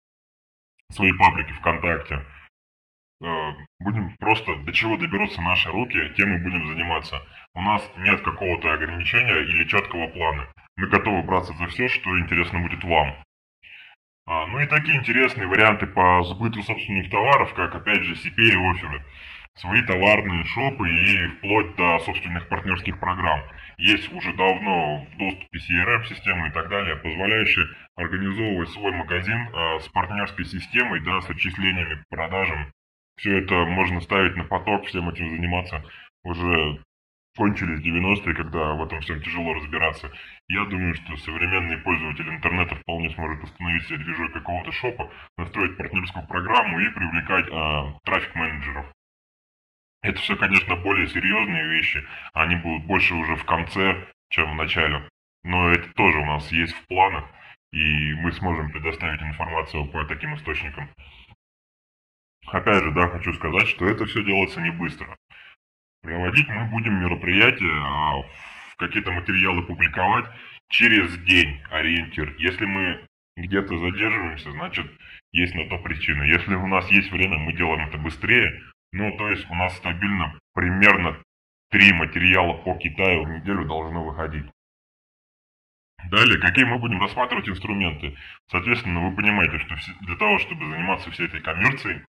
свои 0.91 1.13
паблики 1.13 1.53
ВКонтакте. 1.53 2.25
А, 3.23 3.55
будем 3.81 4.17
просто 4.19 4.57
до 4.57 4.73
чего 4.73 4.97
доберутся 4.97 5.41
наши 5.41 5.71
руки, 5.71 6.13
тем 6.17 6.31
мы 6.31 6.39
будем 6.39 6.67
заниматься. 6.69 7.23
У 7.55 7.63
нас 7.63 7.83
нет 7.99 8.21
какого-то 8.23 8.73
ограничения 8.73 9.41
или 9.43 9.65
четкого 9.69 10.09
плана. 10.09 10.49
Мы 10.77 10.89
готовы 10.89 11.23
браться 11.23 11.55
за 11.55 11.67
все, 11.69 11.89
что 11.89 12.19
интересно 12.19 12.61
будет 12.61 12.85
вам. 12.85 13.15
А, 14.27 14.47
ну 14.47 14.61
и 14.61 14.67
такие 14.67 14.99
интересные 14.99 15.47
варианты 15.47 15.87
по 15.87 16.23
сбыту 16.25 16.63
собственных 16.63 17.11
товаров, 17.11 17.55
как 17.55 17.75
опять 17.75 18.03
же 18.03 18.15
CP 18.15 18.37
и 18.37 18.71
оферы 18.71 19.05
свои 19.57 19.83
товарные 19.83 20.45
шопы 20.45 20.89
и 20.89 21.29
вплоть 21.29 21.75
до 21.77 21.99
собственных 22.01 22.49
партнерских 22.49 23.01
программ. 23.01 23.43
Есть 23.79 24.13
уже 24.13 24.33
давно 24.35 25.05
в 25.05 25.17
доступе 25.17 25.59
CRM-системы 25.59 26.49
и 26.49 26.51
так 26.51 26.69
далее, 26.69 26.97
позволяющие 26.97 27.67
организовывать 27.97 28.71
свой 28.71 28.93
магазин 28.93 29.49
э, 29.49 29.81
с 29.81 29.89
партнерской 29.89 30.45
системой, 30.45 31.01
да, 31.01 31.21
с 31.21 31.31
отчислениями 31.31 32.03
по 32.09 32.17
продажам. 32.17 32.73
Все 33.17 33.39
это 33.39 33.65
можно 33.65 34.01
ставить 34.01 34.37
на 34.37 34.45
поток, 34.45 34.87
всем 34.87 35.09
этим 35.09 35.31
заниматься. 35.31 35.83
Уже 36.23 36.81
кончились 37.37 37.81
90-е, 37.81 38.35
когда 38.35 38.75
в 38.75 38.85
этом 38.85 39.01
всем 39.01 39.23
тяжело 39.23 39.55
разбираться. 39.55 40.11
Я 40.49 40.65
думаю, 40.65 40.95
что 40.95 41.17
современный 41.19 41.79
пользователь 41.79 42.29
интернета 42.29 42.75
вполне 42.77 43.11
сможет 43.11 43.43
установить 43.45 43.87
себе 43.87 43.99
движок 43.99 44.33
какого-то 44.33 44.73
шопа, 44.73 45.11
настроить 45.37 45.77
партнерскую 45.77 46.27
программу 46.27 46.81
и 46.81 46.91
привлекать 46.91 47.47
э, 47.49 47.99
трафик-менеджеров. 48.05 48.87
Это 50.03 50.21
все, 50.21 50.37
конечно, 50.37 50.77
более 50.77 51.09
серьезные 51.09 51.67
вещи. 51.69 52.05
Они 52.33 52.57
будут 52.57 52.87
больше 52.87 53.15
уже 53.15 53.37
в 53.37 53.45
конце, 53.45 54.07
чем 54.31 54.53
в 54.53 54.55
начале. 54.55 55.09
Но 55.45 55.71
это 55.71 55.93
тоже 55.95 56.19
у 56.19 56.27
нас 56.27 56.51
есть 56.53 56.75
в 56.75 56.87
планах. 56.87 57.25
И 57.73 58.15
мы 58.15 58.33
сможем 58.33 58.71
предоставить 58.71 59.21
информацию 59.21 59.87
по 59.87 60.05
таким 60.05 60.35
источникам. 60.35 60.89
Опять 62.49 62.83
же, 62.83 62.93
да, 62.93 63.09
хочу 63.09 63.33
сказать, 63.35 63.69
что 63.69 63.87
это 63.87 64.07
все 64.07 64.23
делается 64.23 64.61
не 64.61 64.71
быстро. 64.71 65.17
Проводить 66.03 66.49
мы 66.49 66.67
будем 66.67 67.01
мероприятия, 67.01 67.83
а 67.85 68.23
какие-то 68.79 69.11
материалы 69.11 69.63
публиковать 69.63 70.27
через 70.69 71.17
день 71.25 71.61
ориентир. 71.71 72.35
Если 72.39 72.65
мы 72.65 73.07
где-то 73.37 73.77
задерживаемся, 73.79 74.53
значит, 74.53 74.87
есть 75.33 75.55
на 75.55 75.69
то 75.69 75.79
причина. 75.79 76.23
Если 76.23 76.55
у 76.55 76.67
нас 76.67 76.89
есть 76.91 77.11
время, 77.11 77.39
мы 77.39 77.53
делаем 77.53 77.89
это 77.89 77.99
быстрее, 77.99 78.63
ну, 78.93 79.17
то 79.17 79.29
есть 79.29 79.49
у 79.51 79.55
нас 79.55 79.77
стабильно 79.77 80.39
примерно 80.55 81.21
три 81.71 81.93
материала 81.93 82.55
по 82.55 82.77
Китаю 82.77 83.25
в 83.25 83.29
неделю 83.29 83.65
должно 83.65 84.05
выходить. 84.05 84.47
Далее, 86.11 86.39
какие 86.39 86.65
мы 86.65 86.79
будем 86.79 87.01
рассматривать 87.01 87.49
инструменты? 87.49 88.17
Соответственно, 88.49 89.09
вы 89.09 89.17
понимаете, 89.17 89.59
что 89.59 89.75
для 90.03 90.17
того, 90.17 90.39
чтобы 90.39 90.71
заниматься 90.71 91.11
всей 91.11 91.27
этой 91.27 91.41
коммерцией, 91.41 92.05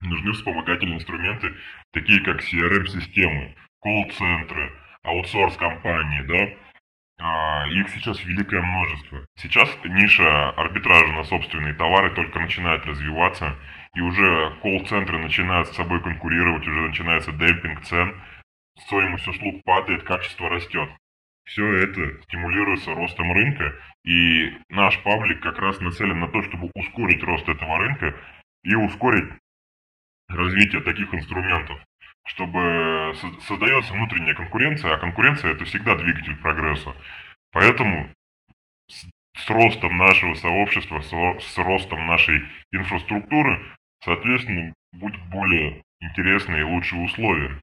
нужны 0.00 0.32
вспомогательные 0.32 0.96
инструменты, 0.96 1.54
такие 1.92 2.20
как 2.20 2.40
CRM-системы, 2.40 3.54
колл-центры, 3.80 4.72
аутсорс-компании, 5.02 6.22
да, 6.22 6.56
а, 7.20 7.66
их 7.68 7.88
сейчас 7.90 8.24
великое 8.24 8.62
множество. 8.62 9.26
Сейчас 9.36 9.68
ниша 9.84 10.50
арбитража 10.50 11.12
на 11.12 11.24
собственные 11.24 11.74
товары 11.74 12.14
только 12.14 12.38
начинает 12.38 12.86
развиваться, 12.86 13.56
и 13.94 14.00
уже 14.00 14.56
колл-центры 14.62 15.18
начинают 15.18 15.68
с 15.68 15.76
собой 15.76 16.00
конкурировать, 16.00 16.66
уже 16.66 16.80
начинается 16.80 17.32
демпинг 17.32 17.82
цен, 17.82 18.14
стоимость 18.78 19.26
услуг 19.26 19.62
падает, 19.64 20.04
качество 20.04 20.48
растет. 20.48 20.88
Все 21.44 21.66
это 21.76 22.22
стимулируется 22.24 22.94
ростом 22.94 23.32
рынка, 23.32 23.74
и 24.04 24.52
наш 24.68 25.02
паблик 25.02 25.40
как 25.40 25.58
раз 25.58 25.80
нацелен 25.80 26.20
на 26.20 26.28
то, 26.28 26.42
чтобы 26.42 26.70
ускорить 26.74 27.22
рост 27.22 27.48
этого 27.48 27.78
рынка 27.78 28.14
и 28.62 28.74
ускорить 28.74 29.32
развитие 30.28 30.82
таких 30.82 31.12
инструментов 31.14 31.80
чтобы 32.28 33.14
создается 33.46 33.94
внутренняя 33.94 34.34
конкуренция, 34.34 34.94
а 34.94 34.98
конкуренция 34.98 35.52
это 35.52 35.64
всегда 35.64 35.96
двигатель 35.96 36.36
прогресса. 36.36 36.94
Поэтому 37.52 38.10
с 38.86 39.50
ростом 39.50 39.96
нашего 39.96 40.34
сообщества, 40.34 41.00
с 41.00 41.58
ростом 41.58 42.06
нашей 42.06 42.42
инфраструктуры, 42.72 43.64
соответственно, 44.04 44.74
будут 44.92 45.20
более 45.28 45.82
интересные 46.00 46.60
и 46.60 46.64
лучшие 46.64 47.02
условия. 47.02 47.60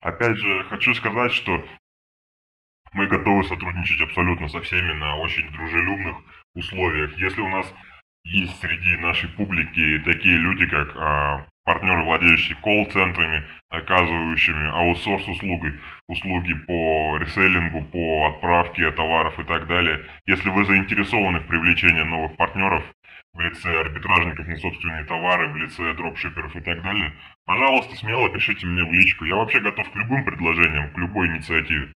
Опять 0.00 0.36
же, 0.36 0.64
хочу 0.64 0.94
сказать, 0.94 1.32
что 1.32 1.66
мы 2.92 3.06
готовы 3.06 3.42
сотрудничать 3.44 4.00
абсолютно 4.00 4.48
со 4.48 4.60
всеми 4.60 4.92
на 4.92 5.16
очень 5.16 5.50
дружелюбных 5.50 6.16
условиях. 6.54 7.16
Если 7.18 7.40
у 7.40 7.48
нас 7.48 7.72
есть 8.24 8.60
среди 8.60 8.96
нашей 8.98 9.28
публики 9.30 10.00
такие 10.04 10.36
люди, 10.36 10.66
как 10.66 10.96
а, 10.96 11.46
партнеры, 11.64 12.04
владеющие 12.04 12.56
колл-центрами, 12.62 13.44
оказывающими 13.70 14.70
аутсорс 14.70 15.26
услуги, 15.26 15.78
услуги 16.08 16.54
по 16.66 17.16
реселлингу, 17.18 17.82
по 17.84 18.28
отправке 18.28 18.90
товаров 18.92 19.38
и 19.38 19.44
так 19.44 19.66
далее. 19.66 20.04
Если 20.26 20.50
вы 20.50 20.64
заинтересованы 20.64 21.40
в 21.40 21.46
привлечении 21.46 22.02
новых 22.02 22.36
партнеров 22.36 22.84
в 23.32 23.40
лице 23.40 23.80
арбитражников 23.80 24.46
на 24.46 24.56
собственные 24.56 25.04
товары, 25.04 25.48
в 25.48 25.56
лице 25.56 25.92
дропшиперов 25.94 26.54
и 26.54 26.60
так 26.60 26.82
далее, 26.82 27.12
пожалуйста, 27.46 27.96
смело 27.96 28.28
пишите 28.30 28.66
мне 28.66 28.84
в 28.84 28.92
личку. 28.92 29.24
Я 29.24 29.36
вообще 29.36 29.60
готов 29.60 29.90
к 29.90 29.96
любым 29.96 30.24
предложениям, 30.24 30.92
к 30.92 30.98
любой 30.98 31.28
инициативе 31.28 31.92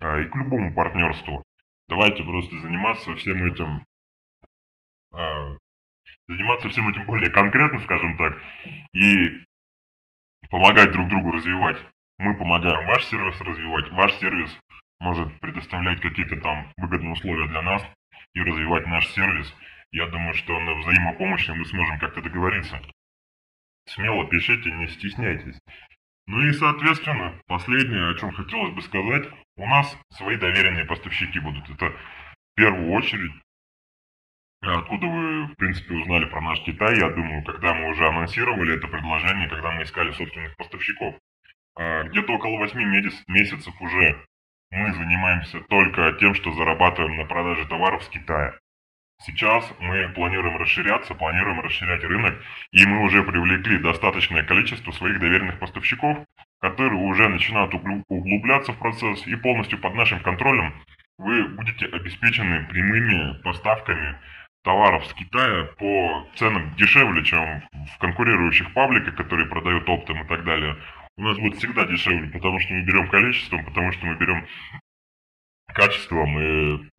а, 0.00 0.20
и 0.20 0.24
к 0.24 0.34
любому 0.34 0.74
партнерству. 0.74 1.44
Давайте 1.88 2.24
просто 2.24 2.58
заниматься 2.58 3.14
всем 3.14 3.44
этим 3.44 3.84
а, 5.12 5.56
заниматься 6.32 6.68
всем 6.68 6.88
этим 6.88 7.04
более 7.06 7.30
конкретно, 7.30 7.80
скажем 7.80 8.16
так, 8.16 8.38
и 8.92 9.44
помогать 10.50 10.92
друг 10.92 11.08
другу 11.08 11.32
развивать. 11.32 11.78
Мы 12.18 12.36
помогаем 12.36 12.86
ваш 12.86 13.04
сервис 13.06 13.40
развивать, 13.40 13.90
ваш 13.90 14.12
сервис 14.14 14.58
может 15.00 15.40
предоставлять 15.40 16.00
какие-то 16.00 16.40
там 16.40 16.72
выгодные 16.76 17.12
условия 17.12 17.48
для 17.48 17.62
нас 17.62 17.82
и 18.34 18.40
развивать 18.40 18.86
наш 18.86 19.06
сервис. 19.08 19.52
Я 19.90 20.06
думаю, 20.06 20.34
что 20.34 20.58
на 20.58 20.74
взаимопомощи 20.74 21.50
мы 21.50 21.64
сможем 21.64 21.98
как-то 21.98 22.22
договориться. 22.22 22.80
Смело 23.86 24.28
пишите, 24.28 24.70
не 24.70 24.86
стесняйтесь. 24.86 25.58
Ну 26.26 26.40
и, 26.40 26.52
соответственно, 26.52 27.34
последнее, 27.46 28.10
о 28.10 28.14
чем 28.14 28.32
хотелось 28.32 28.72
бы 28.74 28.82
сказать, 28.82 29.28
у 29.56 29.66
нас 29.66 29.98
свои 30.10 30.36
доверенные 30.36 30.84
поставщики 30.84 31.40
будут. 31.40 31.68
Это 31.68 31.90
в 31.90 32.54
первую 32.54 32.92
очередь 32.92 33.32
Откуда 34.64 35.08
вы, 35.08 35.46
в 35.46 35.56
принципе, 35.56 35.94
узнали 35.94 36.24
про 36.26 36.40
наш 36.40 36.60
Китай? 36.60 36.96
Я 36.96 37.10
думаю, 37.10 37.42
когда 37.42 37.74
мы 37.74 37.90
уже 37.90 38.06
анонсировали 38.06 38.76
это 38.76 38.86
предложение, 38.86 39.48
когда 39.48 39.72
мы 39.72 39.82
искали 39.82 40.12
собственных 40.12 40.56
поставщиков. 40.56 41.16
А, 41.74 42.04
где-то 42.04 42.34
около 42.34 42.58
8 42.58 42.78
месяцев 43.26 43.74
уже 43.80 44.24
мы 44.70 44.92
занимаемся 44.92 45.60
только 45.62 46.12
тем, 46.20 46.34
что 46.34 46.52
зарабатываем 46.52 47.16
на 47.16 47.24
продаже 47.24 47.66
товаров 47.66 48.04
с 48.04 48.08
Китая. 48.08 48.56
Сейчас 49.22 49.68
мы 49.80 50.08
планируем 50.10 50.56
расширяться, 50.56 51.14
планируем 51.14 51.60
расширять 51.60 52.04
рынок, 52.04 52.40
и 52.70 52.86
мы 52.86 53.02
уже 53.02 53.24
привлекли 53.24 53.78
достаточное 53.78 54.44
количество 54.44 54.92
своих 54.92 55.18
доверенных 55.18 55.58
поставщиков, 55.58 56.18
которые 56.60 57.00
уже 57.00 57.28
начинают 57.28 57.74
углубляться 57.74 58.72
в 58.72 58.78
процесс 58.78 59.26
и 59.26 59.34
полностью 59.34 59.80
под 59.80 59.94
нашим 59.94 60.20
контролем 60.20 60.72
вы 61.22 61.48
будете 61.48 61.86
обеспечены 61.86 62.66
прямыми 62.66 63.40
поставками 63.42 64.18
товаров 64.62 65.06
с 65.06 65.14
Китая 65.14 65.64
по 65.78 66.26
ценам 66.36 66.74
дешевле, 66.76 67.24
чем 67.24 67.62
в 67.94 67.98
конкурирующих 67.98 68.72
пабликах, 68.74 69.16
которые 69.16 69.48
продают 69.48 69.88
оптом 69.88 70.22
и 70.22 70.28
так 70.28 70.44
далее. 70.44 70.76
У 71.16 71.22
нас 71.22 71.38
будет 71.38 71.58
всегда 71.58 71.84
дешевле, 71.84 72.28
потому 72.30 72.58
что 72.60 72.72
мы 72.72 72.82
берем 72.82 73.08
количеством, 73.08 73.64
потому 73.64 73.92
что 73.92 74.06
мы 74.06 74.16
берем 74.16 74.46
качеством. 75.66 76.38
И 76.38 76.90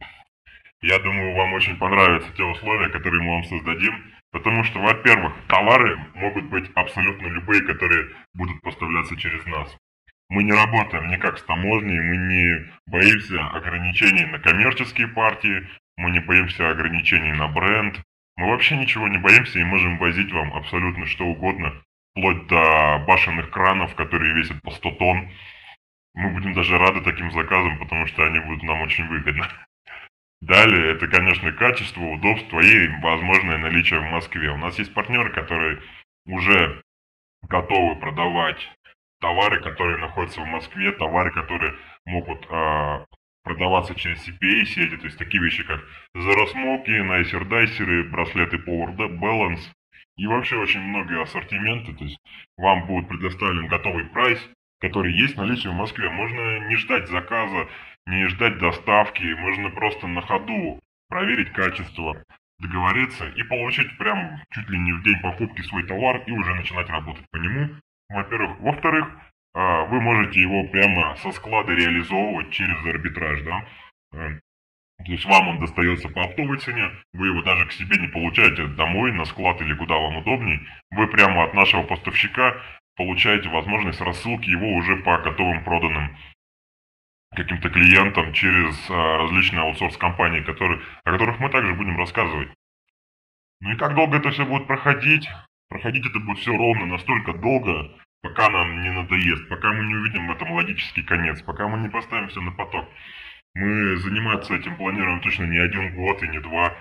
я 0.82 1.00
думаю, 1.00 1.36
вам 1.36 1.54
очень 1.54 1.78
понравятся 1.78 2.32
те 2.34 2.44
условия, 2.44 2.90
которые 2.90 3.24
мы 3.24 3.32
вам 3.32 3.44
создадим. 3.46 4.14
Потому 4.32 4.64
что, 4.64 4.80
во-первых, 4.80 5.34
товары 5.48 5.96
могут 6.16 6.46
быть 6.46 6.70
абсолютно 6.74 7.28
любые, 7.28 7.62
которые 7.62 8.10
будут 8.34 8.60
поставляться 8.62 9.16
через 9.16 9.46
нас. 9.46 9.78
Мы 10.30 10.44
не 10.44 10.52
работаем 10.52 11.10
никак 11.10 11.38
с 11.38 11.44
таможней, 11.44 12.00
мы 12.00 12.18
не 12.18 12.72
боимся 12.88 13.46
ограничений 13.50 14.26
на 14.26 14.40
коммерческие 14.40 15.08
партии, 15.08 15.68
мы 15.98 16.12
не 16.12 16.20
боимся 16.20 16.70
ограничений 16.70 17.34
на 17.34 17.48
бренд. 17.48 18.02
Мы 18.36 18.50
вообще 18.50 18.78
ничего 18.78 19.08
не 19.08 19.18
боимся 19.18 19.60
и 19.60 19.64
можем 19.64 19.98
возить 19.98 20.32
вам 20.32 20.54
абсолютно 20.54 21.06
что 21.06 21.26
угодно, 21.26 21.74
вплоть 22.12 22.48
до 22.48 23.04
башенных 23.08 23.52
кранов, 23.52 23.96
которые 23.96 24.34
весят 24.34 24.62
по 24.62 24.72
100 24.72 24.92
тонн. 24.92 25.30
Мы 26.16 26.30
будем 26.32 26.54
даже 26.54 26.78
рады 26.78 27.02
таким 27.02 27.32
заказам, 27.32 27.80
потому 27.80 28.08
что 28.08 28.26
они 28.26 28.40
будут 28.40 28.64
нам 28.64 28.82
очень 28.82 29.08
выгодны. 29.08 29.46
Далее, 30.42 30.92
это, 30.92 31.08
конечно, 31.08 31.52
качество, 31.54 32.02
удобство 32.02 32.60
и 32.60 32.88
возможное 33.02 33.58
наличие 33.58 34.00
в 34.00 34.12
Москве. 34.12 34.52
У 34.52 34.58
нас 34.58 34.78
есть 34.78 34.94
партнеры, 34.94 35.32
которые 35.32 35.82
уже 36.26 36.82
готовы 37.48 37.96
продавать 37.96 38.58
товары, 39.22 39.62
которые 39.62 39.98
находятся 40.00 40.42
в 40.42 40.46
Москве, 40.46 40.92
товары, 40.92 41.32
которые 41.32 41.76
могут 42.06 42.46
э, 42.50 43.06
продаваться 43.44 43.96
через 43.96 44.28
CPA 44.28 44.66
сети, 44.66 44.98
то 44.98 45.06
есть 45.06 45.18
такие 45.18 45.44
вещи, 45.44 45.64
как 45.64 45.82
заросмоки, 46.16 46.92
найсер-дайсеры, 46.92 48.10
браслеты 48.10 48.58
Power 48.58 48.96
Balance 48.98 49.62
и 50.18 50.28
вообще 50.28 50.58
очень 50.58 50.82
многие 50.82 51.22
ассортименты, 51.22 51.94
то 51.94 52.04
есть 52.04 52.20
вам 52.58 52.86
будет 52.88 53.08
предоставлен 53.08 53.68
готовый 53.68 54.06
прайс, 54.06 54.40
который 54.80 55.14
есть 55.14 55.36
в 55.36 55.38
наличии 55.38 55.68
в 55.68 55.74
Москве. 55.74 56.10
Можно 56.10 56.68
не 56.68 56.76
ждать 56.76 57.10
заказа, 57.10 57.68
не 58.06 58.28
ждать 58.28 58.60
доставки, 58.60 59.24
можно 59.40 59.70
просто 59.70 60.08
на 60.08 60.22
ходу 60.22 60.80
проверить 61.10 61.52
качество, 61.52 62.24
договориться 62.60 63.28
и 63.30 63.44
получить 63.44 63.98
прям 63.98 64.42
чуть 64.52 64.70
ли 64.70 64.78
не 64.78 64.94
в 64.94 65.04
день 65.04 65.20
покупки 65.22 65.62
свой 65.62 65.84
товар 65.86 66.24
и 66.26 66.32
уже 66.32 66.54
начинать 66.54 66.90
работать 66.90 67.26
по 67.32 67.38
нему 67.38 67.70
во-первых. 68.10 68.60
Во-вторых, 68.60 69.10
а, 69.54 69.86
вы 69.86 70.02
можете 70.02 70.42
его 70.42 70.64
прямо 70.68 71.16
со 71.18 71.32
склада 71.32 71.74
реализовывать 71.74 72.52
через 72.52 72.84
арбитраж, 72.86 73.42
да. 73.44 73.66
Э, 74.14 74.40
то 75.06 75.12
есть 75.12 75.26
вам 75.26 75.50
он 75.50 75.60
достается 75.60 76.10
по 76.10 76.24
оптовой 76.24 76.58
цене, 76.60 76.90
вы 77.14 77.28
его 77.28 77.42
даже 77.44 77.66
к 77.68 77.72
себе 77.74 77.98
не 77.98 78.08
получаете 78.08 78.68
домой, 78.68 79.12
на 79.12 79.26
склад 79.26 79.62
или 79.62 79.74
куда 79.76 79.96
вам 79.96 80.18
удобней. 80.18 80.60
Вы 80.92 81.08
прямо 81.08 81.44
от 81.44 81.54
нашего 81.54 81.84
поставщика 81.84 82.56
получаете 82.96 83.50
возможность 83.50 84.02
рассылки 84.02 84.50
его 84.50 84.74
уже 84.74 84.98
по 84.98 85.18
готовым 85.18 85.64
проданным 85.64 86.16
каким-то 87.36 87.70
клиентам 87.70 88.32
через 88.34 88.76
а, 88.90 89.18
различные 89.18 89.62
аутсорс-компании, 89.64 90.42
которые, 90.42 90.82
о 91.04 91.12
которых 91.12 91.40
мы 91.40 91.50
также 91.50 91.74
будем 91.74 91.98
рассказывать. 91.98 92.50
Ну 93.60 93.72
и 93.72 93.78
как 93.78 93.96
долго 93.96 94.18
это 94.18 94.30
все 94.32 94.46
будет 94.46 94.68
проходить? 94.68 95.28
Проходить 95.70 96.06
это 96.06 96.20
будет 96.20 96.38
все 96.40 96.56
ровно 96.56 96.86
настолько 96.86 97.34
долго, 97.34 97.92
пока 98.24 98.50
нам 98.50 98.82
не 98.82 98.90
надоест, 98.90 99.48
пока 99.50 99.74
мы 99.74 99.86
не 99.86 99.96
увидим 99.96 100.28
в 100.28 100.32
этом 100.32 100.52
логический 100.54 101.04
конец, 101.04 101.42
пока 101.42 101.68
мы 101.68 101.78
не 101.80 101.90
поставим 101.90 102.30
все 102.30 102.42
на 102.42 102.52
поток. 102.52 102.90
Мы 103.54 103.98
заниматься 103.98 104.56
этим 104.56 104.78
планируем 104.78 105.22
точно 105.22 105.44
не 105.44 105.60
один 105.60 105.94
год 105.94 106.24
и 106.24 106.28
не 106.30 106.40
два. 106.40 106.76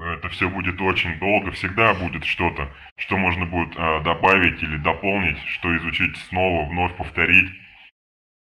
Это 0.00 0.28
все 0.30 0.48
будет 0.48 0.80
очень 0.80 1.18
долго, 1.18 1.52
всегда 1.52 1.92
будет 1.92 2.24
что-то, 2.24 2.74
что 2.96 3.16
можно 3.16 3.46
будет 3.46 3.74
а, 3.76 4.00
добавить 4.00 4.62
или 4.62 4.76
дополнить, 4.76 5.38
что 5.48 5.76
изучить 5.76 6.16
снова, 6.28 6.68
вновь 6.68 6.96
повторить. 6.96 7.50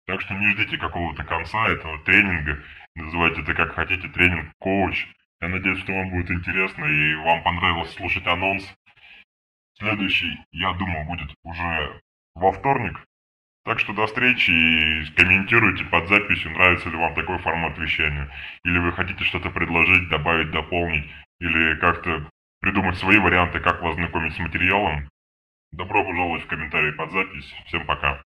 Так 0.07 0.21
что 0.21 0.33
не 0.33 0.47
ждите 0.51 0.77
какого-то 0.77 1.23
конца 1.23 1.67
этого 1.67 1.99
тренинга. 1.99 2.63
Называйте 2.95 3.41
это 3.41 3.53
как 3.53 3.73
хотите, 3.73 4.07
тренинг-коуч. 4.07 5.07
Я 5.41 5.49
надеюсь, 5.49 5.79
что 5.79 5.93
вам 5.93 6.09
будет 6.09 6.31
интересно 6.31 6.85
и 6.85 7.15
вам 7.15 7.43
понравилось 7.43 7.93
слушать 7.93 8.25
анонс. 8.25 8.63
Следующий, 9.77 10.37
я 10.51 10.73
думаю, 10.73 11.05
будет 11.05 11.29
уже 11.43 12.01
во 12.35 12.51
вторник. 12.51 12.99
Так 13.65 13.79
что 13.79 13.93
до 13.93 14.07
встречи 14.07 14.51
и 14.51 15.05
комментируйте 15.15 15.85
под 15.85 16.09
записью, 16.09 16.51
нравится 16.51 16.89
ли 16.89 16.97
вам 16.97 17.15
такой 17.15 17.37
формат 17.39 17.77
вещания. 17.77 18.29
Или 18.65 18.77
вы 18.79 18.91
хотите 18.91 19.23
что-то 19.23 19.49
предложить, 19.51 20.09
добавить, 20.09 20.51
дополнить. 20.51 21.09
Или 21.39 21.75
как-то 21.75 22.29
придумать 22.59 22.97
свои 22.97 23.19
варианты, 23.19 23.59
как 23.61 23.81
вас 23.81 23.95
знакомить 23.95 24.35
с 24.35 24.39
материалом. 24.39 25.07
Добро 25.71 26.03
пожаловать 26.03 26.43
в 26.43 26.47
комментарии 26.47 26.91
под 26.91 27.11
запись. 27.11 27.55
Всем 27.67 27.85
пока. 27.85 28.21